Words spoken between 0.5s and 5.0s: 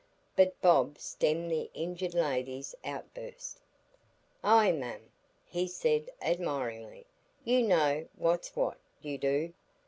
Bob stemmed the injured lady's outburst. "Ay, mum,"